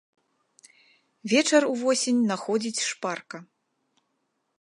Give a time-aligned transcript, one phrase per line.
[1.33, 3.37] Вечар увосень находзіць шпарка.